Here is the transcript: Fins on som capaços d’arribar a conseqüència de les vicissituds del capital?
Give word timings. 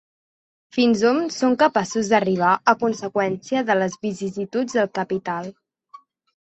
Fins 0.77 1.03
on 1.09 1.19
som 1.35 1.57
capaços 1.65 2.09
d’arribar 2.15 2.55
a 2.75 2.75
conseqüència 2.85 3.65
de 3.71 3.79
les 3.81 4.01
vicissituds 4.09 4.81
del 4.81 4.93
capital? 5.01 5.55